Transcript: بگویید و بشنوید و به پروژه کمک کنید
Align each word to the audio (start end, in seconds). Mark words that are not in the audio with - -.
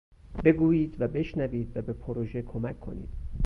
بگویید 0.43 0.95
و 1.01 1.07
بشنوید 1.07 1.77
و 1.77 1.81
به 1.81 1.93
پروژه 1.93 2.41
کمک 2.41 2.79
کنید 2.79 3.09